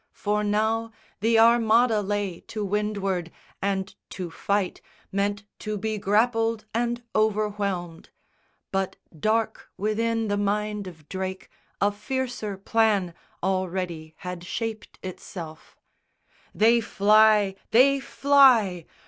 For 0.13 0.43
now 0.43 0.91
The 1.19 1.37
Armada 1.37 2.01
lay 2.01 2.39
to 2.47 2.65
windward, 2.65 3.31
and 3.61 3.93
to 4.09 4.31
fight 4.31 4.81
Meant 5.11 5.43
to 5.59 5.77
be 5.77 5.99
grappled 5.99 6.65
and 6.73 7.03
overwhelmed; 7.15 8.09
but 8.71 8.95
dark 9.19 9.69
Within 9.77 10.27
the 10.27 10.37
mind 10.37 10.87
of 10.87 11.07
Drake, 11.07 11.49
a 11.79 11.91
fiercer 11.91 12.57
plan 12.57 13.13
Already 13.43 14.15
had 14.17 14.43
shaped 14.43 14.97
itself. 15.03 15.77
"They 16.55 16.81
fly! 16.81 17.53
They 17.69 17.99
fly!" 17.99 18.85